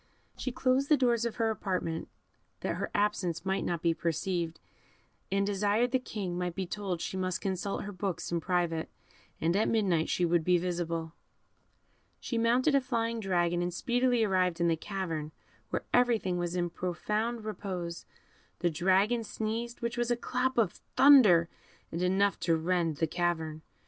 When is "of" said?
1.25-1.35, 20.57-20.81